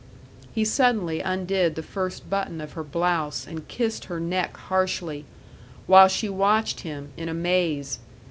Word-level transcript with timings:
He 0.51 0.65
suddenly 0.65 1.19
undid 1.19 1.75
the 1.75 1.83
first 1.83 2.27
button 2.27 2.59
of 2.59 2.73
her 2.73 2.83
blouse 2.83 3.45
and 3.45 3.67
kissed 3.67 4.05
her 4.05 4.19
neck 4.19 4.57
harshly, 4.57 5.25
while 5.85 6.07
she 6.07 6.27
watched 6.27 6.79
him, 6.79 7.11
in 7.17 7.29
a 7.29 7.35
maze. 7.35 7.99